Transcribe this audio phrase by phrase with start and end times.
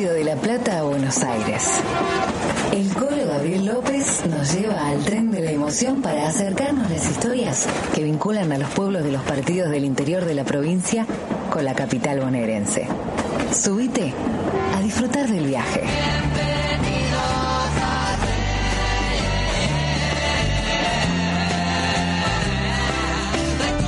[0.00, 1.62] De la Plata a Buenos Aires.
[2.72, 7.68] El Colo Gabriel López nos lleva al tren de la emoción para acercarnos las historias
[7.94, 11.06] que vinculan a los pueblos de los partidos del interior de la provincia
[11.50, 12.88] con la capital bonaerense.
[13.52, 14.14] Subite
[14.74, 15.82] a disfrutar del viaje.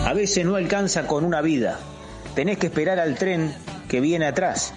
[0.04, 1.78] A veces no alcanza con una vida.
[2.34, 3.54] Tenés que esperar al tren
[3.88, 4.74] que viene atrás.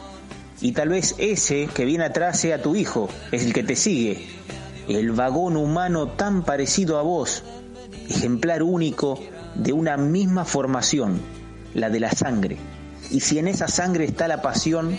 [0.62, 4.28] Y tal vez ese que viene atrás sea tu hijo, es el que te sigue.
[4.88, 7.44] El vagón humano tan parecido a vos,
[8.10, 9.20] ejemplar único
[9.56, 11.20] de una misma formación,
[11.74, 12.58] la de la sangre.
[13.12, 14.98] Y si en esa sangre está la pasión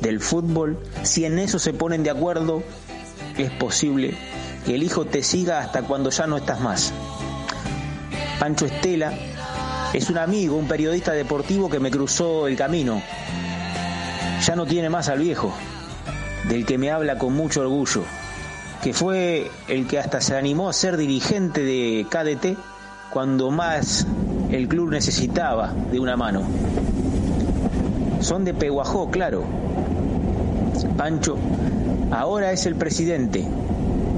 [0.00, 2.62] del fútbol, si en eso se ponen de acuerdo,
[3.36, 4.14] es posible
[4.64, 6.92] que el hijo te siga hasta cuando ya no estás más.
[8.38, 9.12] Pancho Estela
[9.92, 13.02] es un amigo, un periodista deportivo que me cruzó el camino.
[14.44, 15.52] Ya no tiene más al viejo,
[16.48, 18.04] del que me habla con mucho orgullo,
[18.82, 22.58] que fue el que hasta se animó a ser dirigente de KDT
[23.10, 24.06] cuando más
[24.50, 26.42] el club necesitaba de una mano.
[28.20, 29.44] Son de Peguajó, claro.
[30.96, 31.36] Pancho
[32.10, 33.44] ahora es el presidente,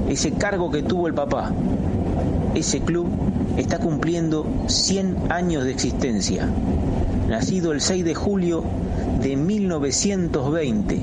[0.09, 1.51] ese cargo que tuvo el papá.
[2.55, 3.07] Ese club
[3.57, 6.47] está cumpliendo 100 años de existencia,
[7.27, 8.63] nacido el 6 de julio
[9.21, 10.99] de 1920.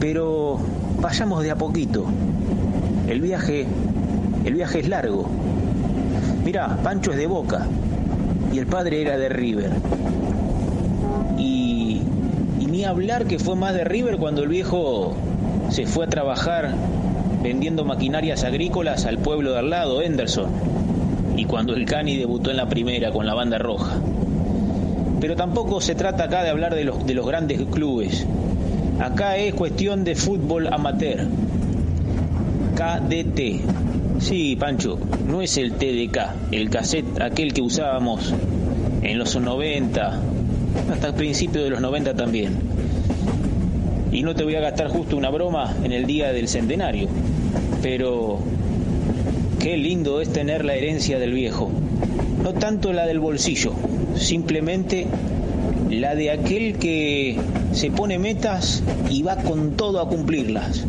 [0.00, 0.58] Pero
[1.00, 2.06] vayamos de a poquito.
[3.08, 3.66] El viaje,
[4.44, 5.28] el viaje es largo.
[6.44, 7.66] Mira, Pancho es de Boca
[8.52, 9.70] y el padre era de River.
[11.38, 12.02] Y,
[12.60, 15.14] y ni hablar que fue más de River cuando el viejo
[15.70, 16.74] se fue a trabajar
[17.42, 20.50] vendiendo maquinarias agrícolas al pueblo de al lado, Henderson,
[21.36, 23.96] y cuando el Cani debutó en la primera con la banda roja.
[25.22, 28.26] Pero tampoco se trata acá de hablar de los, de los grandes clubes.
[28.98, 31.28] Acá es cuestión de fútbol amateur.
[32.74, 34.20] KDT.
[34.20, 34.98] Sí, Pancho,
[35.28, 38.34] no es el TDK, el cassette, aquel que usábamos
[39.02, 40.20] en los 90,
[40.90, 42.54] hasta el principio de los 90 también.
[44.10, 47.06] Y no te voy a gastar justo una broma en el día del centenario,
[47.80, 48.40] pero
[49.60, 51.70] qué lindo es tener la herencia del viejo.
[52.42, 53.72] No tanto la del bolsillo,
[54.16, 55.06] simplemente
[55.90, 57.38] la de aquel que
[57.72, 60.84] se pone metas y va con todo a cumplirlas.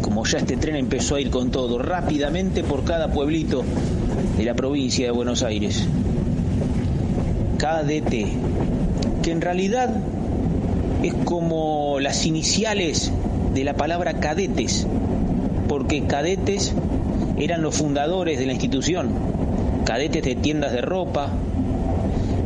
[0.00, 3.62] Como ya este tren empezó a ir con todo, rápidamente por cada pueblito
[4.36, 5.86] de la provincia de Buenos Aires.
[7.58, 9.90] KDT, que en realidad
[11.02, 13.12] es como las iniciales
[13.54, 14.86] de la palabra cadetes,
[15.68, 16.74] porque cadetes
[17.38, 19.10] eran los fundadores de la institución,
[19.84, 21.30] cadetes de tiendas de ropa,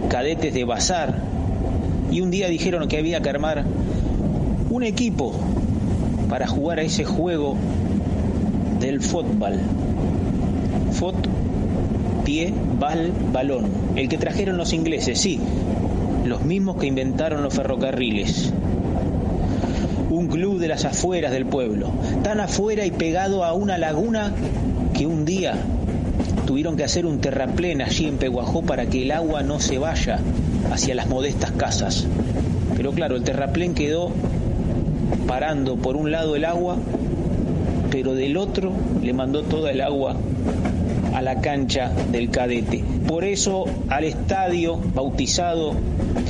[0.08, 1.14] cadetes de bazar,
[2.10, 3.64] y un día dijeron que había que armar
[4.70, 5.34] un equipo
[6.28, 7.56] para jugar a ese juego
[8.80, 9.54] del fútbol.
[10.92, 11.16] Fot,
[12.24, 13.66] pie, bal, balón.
[13.96, 15.40] El que trajeron los ingleses, sí,
[16.24, 18.52] los mismos que inventaron los ferrocarriles.
[20.10, 21.90] Un club de las afueras del pueblo,
[22.22, 24.32] tan afuera y pegado a una laguna
[24.94, 25.54] que un día
[26.48, 30.18] tuvieron que hacer un terraplén allí en Peguajó para que el agua no se vaya
[30.72, 32.06] hacia las modestas casas.
[32.74, 34.10] Pero claro, el terraplén quedó
[35.26, 36.78] parando por un lado el agua,
[37.90, 38.72] pero del otro
[39.02, 40.16] le mandó toda el agua
[41.12, 42.82] a la cancha del cadete.
[43.06, 45.74] Por eso al estadio bautizado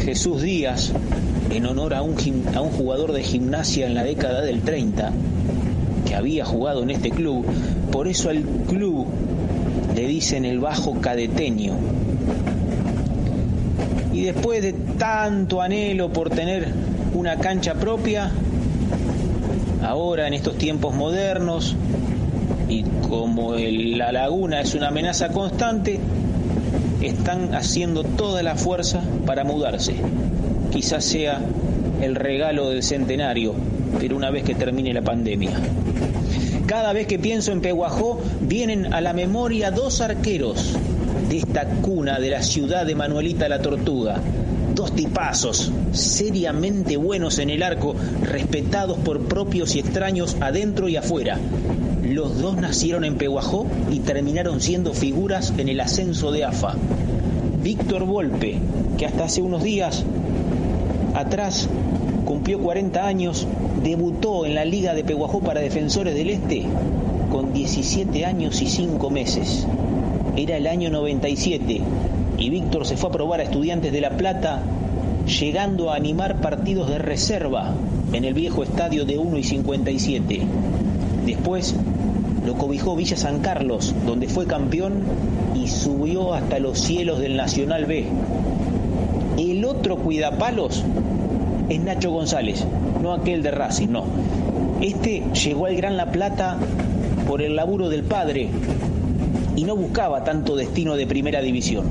[0.05, 0.91] Jesús Díaz,
[1.53, 2.17] en honor a un,
[2.56, 5.12] a un jugador de gimnasia en la década del 30,
[6.09, 7.47] que había jugado en este club,
[7.93, 9.06] por eso al club
[9.99, 11.75] le dicen el bajo cadeteño.
[14.13, 16.69] Y después de tanto anhelo por tener
[17.15, 18.31] una cancha propia,
[19.83, 21.75] ahora en estos tiempos modernos,
[22.69, 25.99] y como la laguna es una amenaza constante,
[27.03, 29.97] están haciendo toda la fuerza para mudarse.
[30.71, 31.41] Quizás sea
[32.01, 33.53] el regalo del centenario,
[33.99, 35.59] pero una vez que termine la pandemia.
[36.69, 40.76] Cada vez que pienso en Peguajó, vienen a la memoria dos arqueros
[41.31, 44.20] de esta cuna de la ciudad de Manuelita la Tortuga.
[44.75, 51.38] Dos tipazos, seriamente buenos en el arco, respetados por propios y extraños adentro y afuera.
[52.03, 56.75] Los dos nacieron en Peguajó y terminaron siendo figuras en el ascenso de AFA.
[57.62, 58.59] Víctor Volpe,
[58.99, 60.05] que hasta hace unos días
[61.15, 61.67] atrás
[62.29, 63.47] cumplió 40 años,
[63.83, 66.63] debutó en la Liga de Peguajó para Defensores del Este
[67.33, 69.67] con 17 años y 5 meses.
[70.37, 71.81] Era el año 97
[72.37, 74.61] y Víctor se fue a probar a Estudiantes de La Plata
[75.41, 77.73] llegando a animar partidos de reserva
[78.13, 80.41] en el viejo estadio de 1 y 57.
[81.25, 81.77] Después
[82.45, 85.03] lo cobijó Villa San Carlos, donde fue campeón
[85.55, 88.05] y subió hasta los cielos del Nacional B.
[89.39, 90.85] El otro cuidapalos
[91.69, 92.65] es Nacho González,
[93.03, 94.05] no aquel de Racing, no.
[94.81, 96.56] Este llegó al Gran La Plata
[97.26, 98.49] por el laburo del padre
[99.56, 101.87] y no buscaba tanto destino de primera división.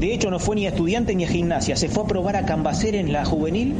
[0.00, 2.44] De hecho, no fue ni a estudiante ni a gimnasia, se fue a probar a
[2.44, 3.74] Cambacer en la juvenil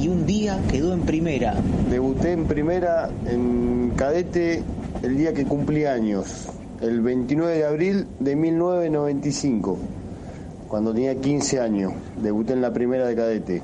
[0.00, 1.54] y un día quedó en primera.
[1.90, 4.62] Debuté en primera en cadete
[5.02, 6.48] el día que cumplí años,
[6.80, 9.78] el 29 de abril de 1995,
[10.68, 11.92] cuando tenía 15 años.
[12.22, 13.62] Debuté en la primera de cadete.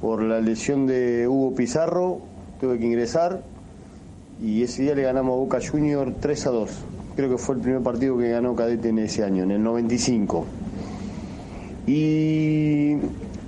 [0.00, 2.20] Por la lesión de Hugo Pizarro
[2.60, 3.42] tuve que ingresar
[4.40, 6.70] y ese día le ganamos a Boca Junior 3 a 2.
[7.16, 10.46] Creo que fue el primer partido que ganó Cadete en ese año, en el 95.
[11.88, 12.96] Y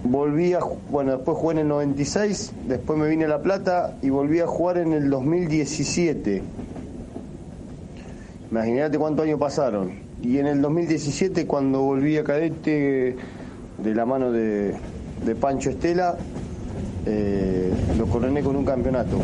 [0.03, 0.59] volví a,
[0.91, 4.49] bueno, después jugué en el 96, después me vine a La Plata y volví a
[4.49, 6.43] jugar en el 2017.
[8.51, 9.93] Imagínate cuántos años pasaron.
[10.21, 13.15] Y en el 2017, cuando volví a Cadete
[13.79, 14.75] de la mano de,
[15.41, 16.17] Pancho Estela,
[17.07, 19.19] eh, lo coroné con un campeonato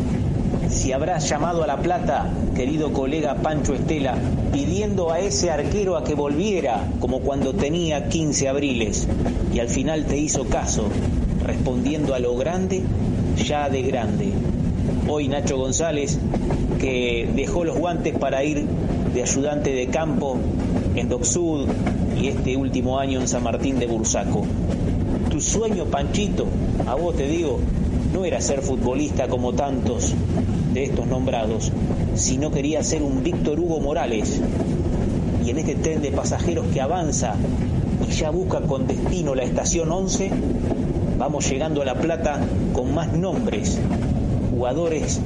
[0.69, 4.15] si habrás llamado a La Plata, querido colega Pancho Estela,
[4.51, 9.07] pidiendo a ese arquero a que volviera como cuando tenía 15 abriles
[9.53, 10.89] y al final te hizo caso,
[11.45, 12.83] respondiendo a lo grande,
[13.37, 14.31] ya de grande.
[15.07, 16.19] Hoy Nacho González,
[16.79, 18.65] que dejó los guantes para ir
[19.13, 20.37] de ayudante de campo
[20.95, 21.67] en Docsud
[22.19, 24.45] y este último año en San Martín de Bursaco.
[25.47, 26.45] Sueño, Panchito,
[26.87, 27.57] a vos te digo,
[28.13, 30.13] no era ser futbolista como tantos
[30.73, 31.71] de estos nombrados,
[32.15, 34.41] sino quería ser un Víctor Hugo Morales.
[35.45, 37.35] Y en este tren de pasajeros que avanza
[38.05, 40.31] y ya busca con destino la estación 11,
[41.17, 42.41] vamos llegando a La Plata
[42.73, 43.79] con más nombres,
[44.57, 45.21] jugadores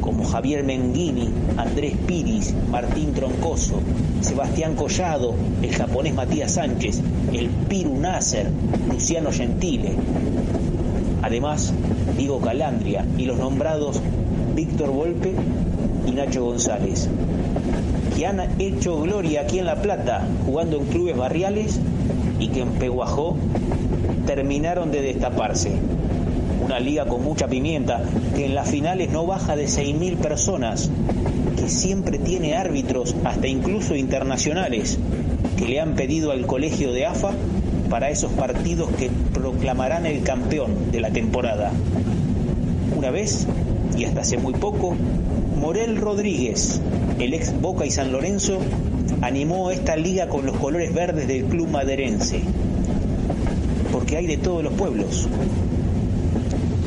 [0.00, 3.80] como Javier Menghini, Andrés Piris, Martín Troncoso,
[4.20, 7.02] Sebastián Collado, el japonés Matías Sánchez,
[7.32, 8.48] el Piru Nasser,
[8.88, 9.90] Luciano Gentile.
[11.20, 11.74] Además,
[12.16, 14.00] Diego Calandria y los nombrados
[14.54, 15.32] Víctor Volpe
[16.06, 17.08] y Nacho González,
[18.16, 21.80] que han hecho gloria aquí en La Plata jugando en clubes barriales
[22.38, 23.36] y que en Peguajó
[24.26, 25.72] terminaron de destaparse.
[26.66, 28.02] Una liga con mucha pimienta,
[28.34, 30.90] que en las finales no baja de 6.000 personas,
[31.56, 34.98] que siempre tiene árbitros, hasta incluso internacionales,
[35.56, 37.30] que le han pedido al colegio de AFA
[37.88, 41.70] para esos partidos que proclamarán el campeón de la temporada.
[42.96, 43.46] Una vez
[43.96, 44.96] y hasta hace muy poco,
[45.60, 46.80] Morel Rodríguez,
[47.20, 48.58] el ex Boca y San Lorenzo,
[49.22, 52.40] animó esta liga con los colores verdes del club maderense,
[53.92, 55.28] porque hay de todos los pueblos.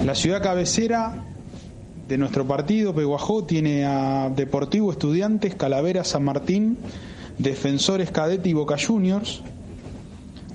[0.10, 1.24] La ciudad cabecera
[2.08, 6.80] de nuestro partido, Peguajó, tiene a Deportivo Estudiantes, Calavera, San Martín,
[7.38, 9.44] Defensores Cadete y Boca Juniors,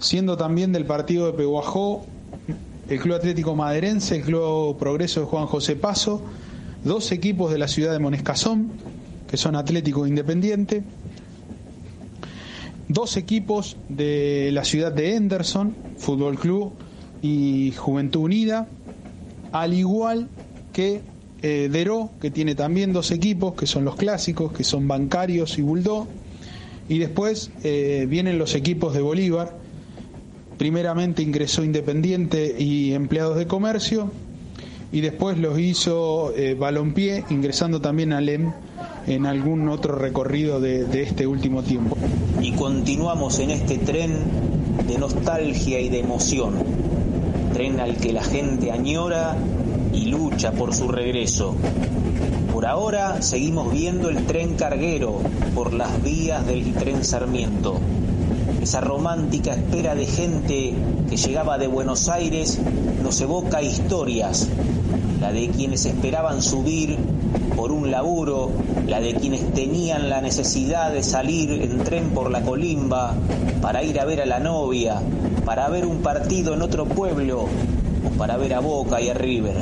[0.01, 2.05] siendo también del partido de Peguajó
[2.89, 6.21] el Club Atlético Maderense, el Club Progreso de Juan José Paso,
[6.83, 8.73] dos equipos de la ciudad de Monescazón,
[9.31, 10.83] que son Atlético Independiente,
[12.89, 16.73] dos equipos de la ciudad de Henderson, Fútbol Club
[17.23, 18.67] y Juventud Unida,
[19.55, 20.29] al igual
[20.73, 21.01] que
[21.41, 25.63] eh, Deró, que tiene también dos equipos, que son los clásicos, que son Bancarios y
[25.63, 26.09] Buldó,
[26.89, 29.57] y después eh, vienen los equipos de Bolívar,
[30.59, 34.11] primeramente ingresó Independiente y Empleados de Comercio,
[34.91, 38.53] y después los hizo eh, Balompié, ingresando también a LEM
[39.07, 41.97] en algún otro recorrido de este último tiempo.
[42.43, 44.17] Y continuamos en este tren
[44.89, 46.55] de nostalgia y de emoción,
[47.55, 49.37] tren al que la gente añora
[49.93, 51.55] y lucha por su regreso.
[52.53, 55.21] Por ahora seguimos viendo el tren carguero
[55.55, 57.79] por las vías del tren Sarmiento.
[58.61, 60.75] Esa romántica espera de gente
[61.09, 62.59] que llegaba de Buenos Aires
[63.05, 64.49] nos evoca historias
[65.21, 66.99] la de quienes esperaban subir
[67.57, 68.51] por un laburo,
[68.87, 73.15] la de quienes tenían la necesidad de salir en tren por la colimba
[73.63, 75.01] para ir a ver a la novia,
[75.45, 79.57] para ver un partido en otro pueblo o para ver a Boca y a River.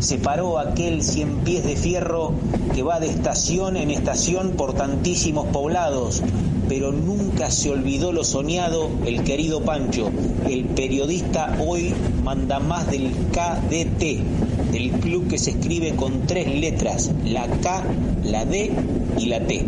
[0.00, 2.32] Se paró aquel cien pies de fierro
[2.74, 6.22] que va de estación en estación por tantísimos poblados,
[6.68, 10.10] pero nunca se olvidó lo soñado el querido Pancho,
[10.48, 14.47] el periodista hoy manda más del KDT,
[14.78, 17.82] del club que se escribe con tres letras, la K,
[18.22, 18.70] la D
[19.18, 19.64] y la T,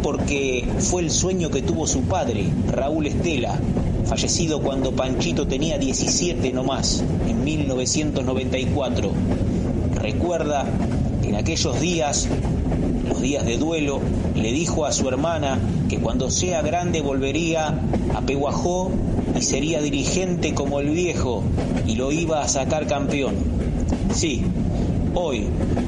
[0.00, 3.58] porque fue el sueño que tuvo su padre, Raúl Estela,
[4.06, 9.10] fallecido cuando Panchito tenía 17 nomás, en 1994.
[9.96, 10.66] Recuerda
[11.20, 12.28] que en aquellos días,
[13.08, 13.98] los días de duelo,
[14.36, 15.58] le dijo a su hermana
[15.88, 17.80] que cuando sea grande volvería
[18.14, 18.92] a Peguajó
[19.36, 21.42] y sería dirigente como el viejo
[21.88, 23.53] y lo iba a sacar campeón.
[24.14, 24.42] Sí,
[25.14, 25.46] hoy,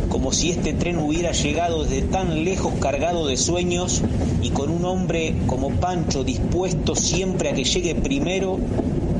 [0.08, 4.02] como si este tren hubiera llegado desde tan lejos cargado de sueños
[4.42, 8.58] y con un hombre como Pancho dispuesto siempre a que llegue primero,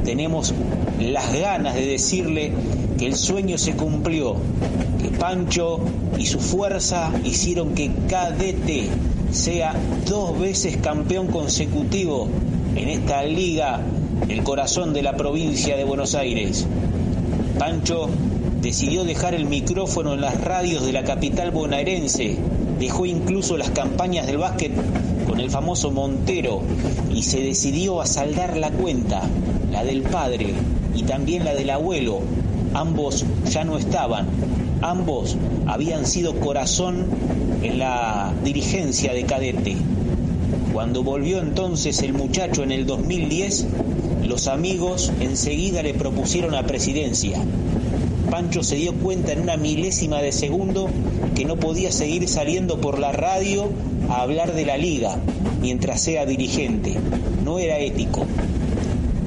[0.05, 0.53] tenemos
[1.01, 2.51] las ganas de decirle
[2.99, 4.35] que el sueño se cumplió,
[5.01, 5.79] que Pancho
[6.19, 8.89] y su fuerza hicieron que Cadete
[9.31, 9.73] sea
[10.09, 12.27] dos veces campeón consecutivo
[12.75, 13.83] en esta liga,
[14.29, 16.67] el corazón de la provincia de Buenos Aires.
[17.57, 18.09] Pancho
[18.61, 22.37] decidió dejar el micrófono en las radios de la capital bonaerense,
[22.79, 24.73] dejó incluso las campañas del básquet
[25.27, 26.63] con el famoso Montero
[27.13, 29.23] y se decidió a saldar la cuenta,
[29.71, 30.49] la del padre
[30.95, 32.21] y también la del abuelo.
[32.75, 34.27] Ambos ya no estaban,
[34.83, 35.37] ambos
[35.67, 37.07] habían sido corazón
[37.63, 39.77] en la dirigencia de cadete.
[40.73, 43.67] Cuando volvió entonces el muchacho en el 2010,
[44.27, 47.39] los amigos enseguida le propusieron la presidencia.
[48.31, 50.89] Pancho se dio cuenta en una milésima de segundo
[51.35, 53.71] que no podía seguir saliendo por la radio
[54.09, 55.17] a hablar de la liga
[55.61, 56.97] mientras sea dirigente.
[57.45, 58.27] No era ético.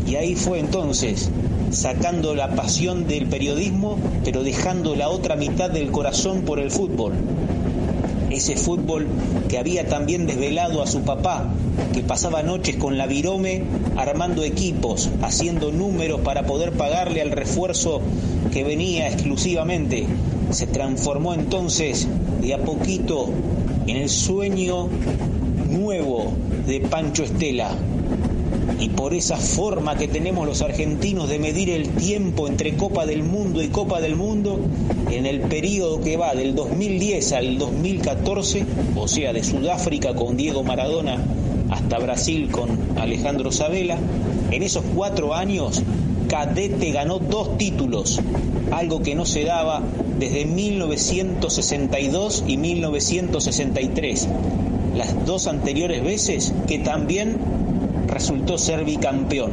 [0.08, 1.30] Y ahí fue entonces,
[1.72, 7.14] sacando la pasión del periodismo, pero dejando la otra mitad del corazón por el fútbol.
[8.30, 9.08] Ese fútbol
[9.48, 11.52] que había también desvelado a su papá,
[11.94, 13.64] que pasaba noches con la virome
[13.98, 18.02] armando equipos, haciendo números para poder pagarle al refuerzo
[18.52, 20.06] que venía exclusivamente,
[20.52, 22.08] se transformó entonces
[22.42, 23.30] de a poquito
[23.88, 24.88] en el sueño
[25.70, 26.34] nuevo
[26.68, 27.72] de Pancho Estela.
[28.80, 33.24] Y por esa forma que tenemos los argentinos de medir el tiempo entre Copa del
[33.24, 34.60] Mundo y Copa del Mundo,
[35.12, 40.64] en el periodo que va del 2010 al 2014, o sea, de Sudáfrica con Diego
[40.64, 41.18] Maradona
[41.70, 43.98] hasta Brasil con Alejandro Sabela,
[44.52, 45.84] en esos cuatro años
[46.30, 48.20] Cadete ganó dos títulos,
[48.72, 49.82] algo que no se daba
[50.20, 54.28] desde 1962 y 1963,
[54.96, 57.38] las dos anteriores veces que también
[58.20, 59.52] resultó ser bicampeón.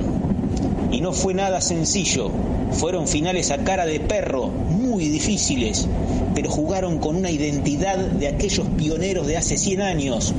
[0.90, 2.32] Y no fue nada sencillo,
[2.72, 5.86] fueron finales a cara de perro, muy difíciles,
[6.34, 10.34] pero jugaron con una identidad de aquellos pioneros de hace 100 años,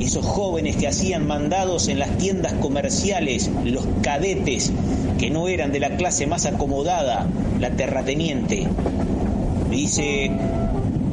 [0.00, 4.72] esos jóvenes que hacían mandados en las tiendas comerciales, los cadetes,
[5.20, 7.28] que no eran de la clase más acomodada,
[7.60, 8.66] la terrateniente.
[9.70, 10.28] Dice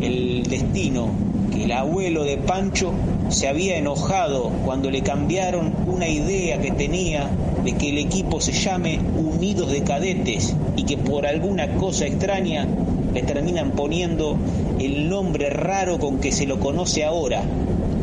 [0.02, 1.10] el destino
[1.54, 2.94] que el abuelo de Pancho
[3.30, 7.30] se había enojado cuando le cambiaron una idea que tenía
[7.64, 12.68] de que el equipo se llame Unidos de Cadetes y que por alguna cosa extraña
[13.14, 14.38] le terminan poniendo
[14.80, 17.42] el nombre raro con que se lo conoce ahora,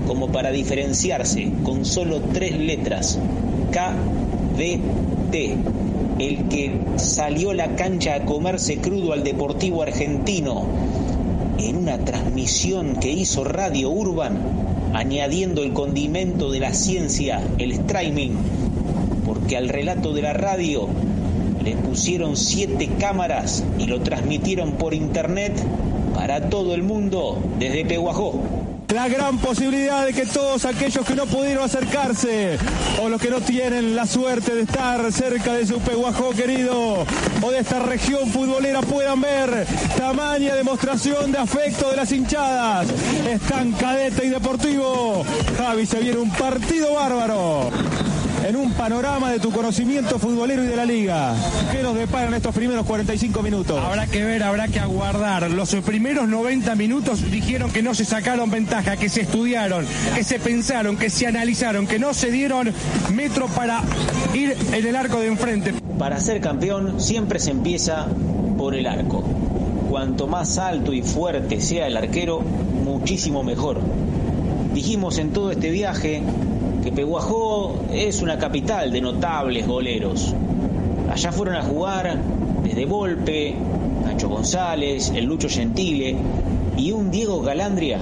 [0.06, 3.18] como para diferenciarse con solo tres letras,
[3.70, 5.34] KDT,
[6.18, 10.64] el que salió a la cancha a comerse crudo al Deportivo Argentino
[11.58, 14.38] en una transmisión que hizo Radio Urban,
[14.94, 18.30] añadiendo el condimento de la ciencia, el streaming,
[19.26, 20.88] porque al relato de la radio
[21.62, 25.52] le pusieron siete cámaras y lo transmitieron por internet
[26.14, 28.40] para todo el mundo desde Peguajó
[28.92, 32.58] la gran posibilidad de que todos aquellos que no pudieron acercarse
[33.02, 37.06] o los que no tienen la suerte de estar cerca de su peguajó querido
[37.42, 42.88] o de esta región futbolera puedan ver tamaña demostración de afecto de las hinchadas.
[43.28, 45.24] Están cadete y deportivo.
[45.56, 47.70] Javi, se viene un partido bárbaro
[48.44, 51.34] en un panorama de tu conocimiento futbolero y de la liga.
[51.72, 53.82] ¿Qué nos deparan estos primeros 45 minutos?
[53.82, 55.50] Habrá que ver, habrá que aguardar.
[55.50, 60.38] Los primeros 90 minutos dijeron que no se sacaron ventaja, que se estudiaron, que se
[60.38, 62.70] pensaron, que se analizaron, que no se dieron
[63.14, 63.82] metro para
[64.34, 65.72] ir en el arco de enfrente.
[65.98, 68.08] Para ser campeón siempre se empieza
[68.58, 69.24] por el arco.
[69.88, 73.80] Cuanto más alto y fuerte sea el arquero, muchísimo mejor.
[74.74, 76.22] Dijimos en todo este viaje
[76.84, 80.34] que Peguajó es una capital de notables goleros.
[81.10, 82.20] Allá fueron a jugar
[82.62, 83.54] desde Volpe,
[84.04, 86.14] Nacho González, el Lucho Gentile
[86.76, 88.00] y un Diego Galandria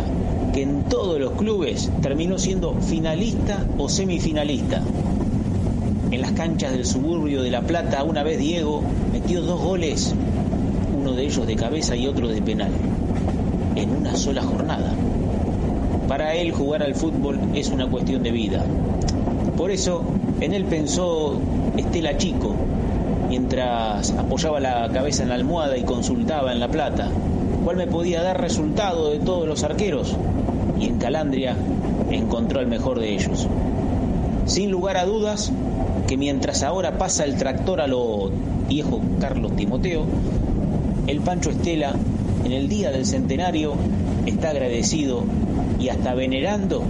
[0.52, 4.82] que en todos los clubes terminó siendo finalista o semifinalista.
[6.10, 10.12] En las canchas del suburbio de La Plata, una vez Diego metió dos goles,
[11.00, 12.72] uno de ellos de cabeza y otro de penal,
[13.76, 14.92] en una sola jornada.
[16.12, 18.62] Para él jugar al fútbol es una cuestión de vida.
[19.56, 20.02] Por eso,
[20.42, 21.40] en él pensó
[21.74, 22.54] Estela Chico,
[23.30, 27.08] mientras apoyaba la cabeza en la almohada y consultaba en la plata,
[27.64, 30.14] cuál me podía dar resultado de todos los arqueros,
[30.78, 31.56] y en Calandria
[32.10, 33.48] encontró el mejor de ellos.
[34.44, 35.50] Sin lugar a dudas,
[36.08, 38.30] que mientras ahora pasa el tractor a lo
[38.68, 40.04] viejo Carlos Timoteo,
[41.06, 41.94] el Pancho Estela,
[42.44, 43.76] en el día del centenario,
[44.26, 45.24] está agradecido
[45.82, 46.84] y hasta venerando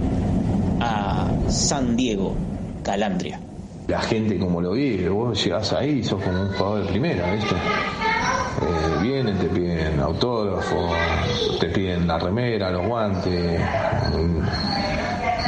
[0.79, 2.35] a San Diego,
[2.83, 3.39] Calandria.
[3.87, 7.33] La gente como lo vive, vos llegás ahí y sos como un jugador de primera,
[7.33, 7.55] ¿viste?
[7.55, 10.91] Eh, vienen, te piden autógrafo,
[11.59, 13.61] te piden la remera, los guantes,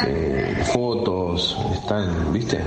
[0.07, 2.59] eh, fotos, están, ¿viste?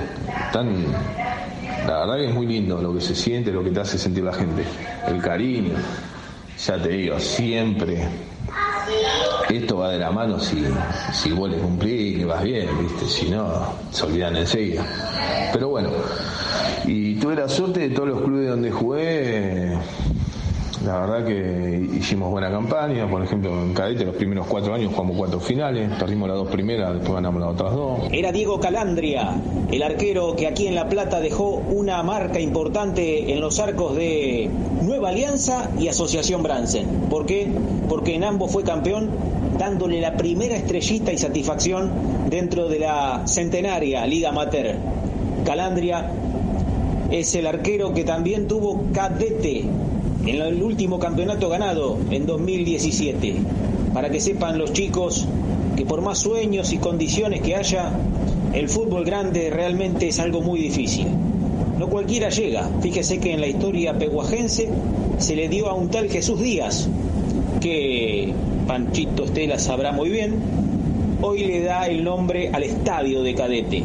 [0.54, 4.22] La verdad que es muy lindo lo que se siente, lo que te hace sentir
[4.22, 4.62] la gente,
[5.08, 5.74] el cariño.
[6.64, 8.27] Ya te digo, siempre
[9.50, 10.64] esto va de la mano si,
[11.12, 13.06] si vos le cumplís, que vas bien, ¿viste?
[13.06, 14.84] Si no, se olvidan enseguida.
[15.52, 15.90] Pero bueno,
[16.86, 19.78] y tuve la suerte de todos los clubes donde jugué.
[20.84, 25.16] La verdad que hicimos buena campaña, por ejemplo en Cadete los primeros cuatro años jugamos
[25.16, 28.00] cuatro finales, perdimos las dos primeras, después ganamos las otras dos.
[28.12, 29.34] Era Diego Calandria,
[29.72, 34.50] el arquero que aquí en La Plata dejó una marca importante en los arcos de
[34.82, 36.86] Nueva Alianza y Asociación Bransen.
[37.10, 37.50] ¿Por qué?
[37.88, 39.10] Porque en ambos fue campeón
[39.58, 41.90] dándole la primera estrellita y satisfacción
[42.30, 44.76] dentro de la centenaria Liga Amateur.
[45.44, 46.08] Calandria
[47.10, 49.64] es el arquero que también tuvo cadete
[50.28, 53.36] en el último campeonato ganado en 2017.
[53.94, 55.26] Para que sepan los chicos
[55.76, 57.92] que por más sueños y condiciones que haya,
[58.52, 61.06] el fútbol grande realmente es algo muy difícil.
[61.78, 62.68] No cualquiera llega.
[62.80, 64.68] Fíjese que en la historia peguajense
[65.18, 66.88] se le dio a un tal Jesús Díaz,
[67.60, 68.32] que
[68.66, 70.34] Panchito Estela sabrá muy bien,
[71.22, 73.82] hoy le da el nombre al estadio de cadete.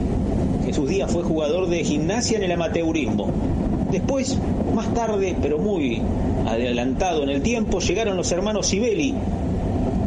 [0.66, 3.32] Jesús Díaz fue jugador de gimnasia en el amateurismo.
[3.94, 4.40] Después,
[4.74, 6.02] más tarde, pero muy
[6.48, 9.14] adelantado en el tiempo, llegaron los hermanos Sibeli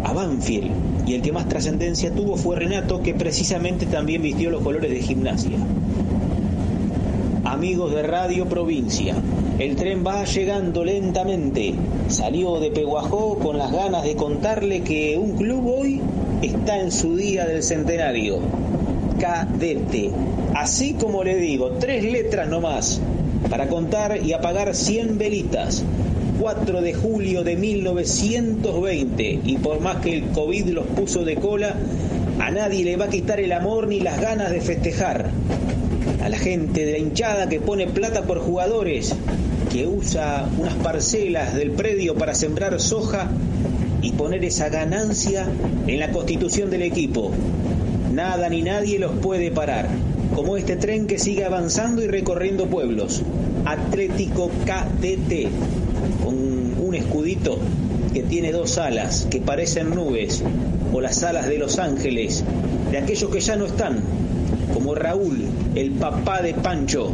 [0.03, 0.72] a Banfield
[1.07, 5.01] y el que más trascendencia tuvo fue Renato, que precisamente también vistió los colores de
[5.01, 5.57] gimnasia.
[7.44, 9.14] Amigos de Radio Provincia,
[9.61, 11.75] el tren va llegando lentamente.
[12.09, 16.01] Salió de Peguajó con las ganas de contarle que un club hoy
[16.42, 18.40] está en su día del centenario.
[19.20, 20.11] Cadete.
[20.57, 23.01] Así como le digo, tres letras nomás
[23.51, 25.85] para contar y apagar 100 velitas.
[26.39, 31.75] 4 de julio de 1920 y por más que el COVID los puso de cola,
[32.39, 35.31] a nadie le va a quitar el amor ni las ganas de festejar.
[36.23, 39.15] A la gente de la hinchada que pone plata por jugadores,
[39.73, 43.31] que usa unas parcelas del predio para sembrar soja
[44.03, 45.47] y poner esa ganancia
[45.87, 47.33] en la constitución del equipo.
[48.13, 49.89] Nada ni nadie los puede parar,
[50.37, 53.22] como este tren que sigue avanzando y recorriendo pueblos.
[53.64, 55.49] Atlético KDT,
[56.22, 56.35] con
[56.79, 57.59] un escudito
[58.12, 60.42] que tiene dos alas que parecen nubes,
[60.92, 62.44] o las alas de los ángeles,
[62.90, 64.03] de aquellos que ya no están,
[64.75, 65.42] como Raúl,
[65.75, 67.12] el papá de Pancho.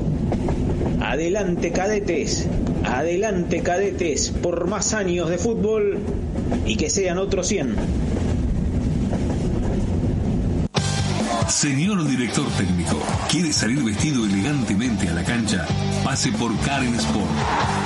[1.00, 2.48] Adelante cadetes,
[2.84, 5.98] adelante cadetes, por más años de fútbol
[6.66, 7.76] y que sean otros 100.
[11.52, 15.66] Señor director técnico, ¿quiere salir vestido elegantemente a la cancha?
[16.02, 17.30] Pase por Karen Sport,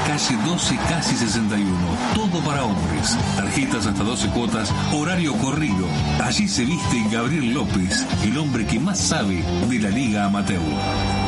[0.06, 1.68] calle 12, casi 61.
[2.14, 3.18] Todo para hombres.
[3.36, 5.84] Tarjetas hasta 12 cuotas, horario corrido.
[6.24, 11.25] Allí se viste Gabriel López, el hombre que más sabe de la Liga Amateur.